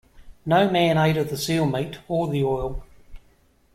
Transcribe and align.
No 0.47 0.67
man 0.67 0.97
ate 0.97 1.17
of 1.17 1.29
the 1.29 1.37
seal 1.37 1.67
meat 1.67 1.99
or 2.07 2.27
the 2.27 2.43
oil. 2.43 2.83